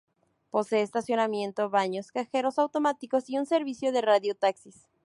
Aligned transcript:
Posee 0.49 0.81
estacionamiento, 0.81 1.69
baños, 1.69 2.11
cajeros 2.11 2.57
automáticos 2.57 3.29
y 3.29 3.37
un 3.37 3.45
servicio 3.45 3.91
de 3.91 4.01
radio 4.01 4.33
taxis. 4.33 4.87